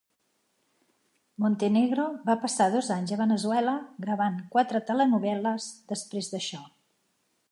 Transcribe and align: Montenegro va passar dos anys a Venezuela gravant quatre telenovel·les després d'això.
Montenegro 1.43 2.05
va 2.29 2.37
passar 2.45 2.67
dos 2.77 2.89
anys 2.95 3.13
a 3.17 3.19
Venezuela 3.21 3.77
gravant 4.07 4.41
quatre 4.57 4.83
telenovel·les 4.89 5.71
després 5.95 6.33
d'això. 6.35 6.65